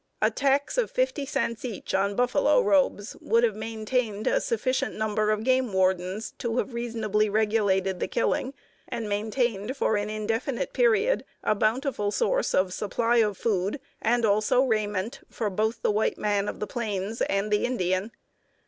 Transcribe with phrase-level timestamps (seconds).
[0.19, 5.29] A tax of 50 cents each on buffalo robes would have maintained a sufficient number
[5.29, 8.55] of game wardens to have reasonably regulated the killing,
[8.87, 14.63] and maintained for an indefinite period a bountiful source of supply of food, and also
[14.63, 18.11] raiment for both the white man of the plains and the Indian.